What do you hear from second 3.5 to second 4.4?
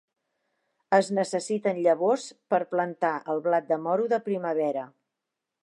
de moro de